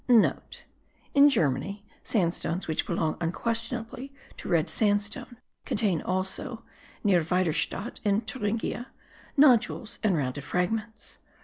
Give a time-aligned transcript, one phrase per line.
[0.05, 0.07] (*
[1.13, 6.63] In Germany sandstones which belong unquestionably to red sandstone contain also
[7.03, 8.87] (near Weiderstadt, in Thuringia)
[9.37, 11.19] nodules, and rounded fragments.